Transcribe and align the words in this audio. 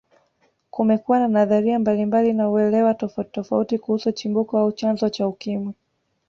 Kumekuwa 0.71 1.19
na 1.19 1.27
nadharia 1.27 1.79
mbalimbali 1.79 2.33
na 2.33 2.49
uelewa 2.49 2.93
tofauti 2.93 3.31
tofauti 3.31 3.79
kuhusu 3.79 4.11
Chimbuko 4.11 4.57
au 4.59 4.71
chanzo 4.71 5.09
cha 5.09 5.27
Ukimwi 5.27 5.73